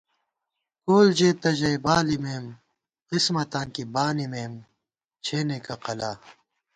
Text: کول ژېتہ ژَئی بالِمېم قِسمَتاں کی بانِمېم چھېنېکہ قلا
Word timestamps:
کول 0.83 1.07
ژېتہ 1.17 1.49
ژَئی 1.59 1.77
بالِمېم 1.83 2.45
قِسمَتاں 3.09 3.67
کی 3.73 3.83
بانِمېم 3.93 4.53
چھېنېکہ 5.23 5.75
قلا 5.83 6.11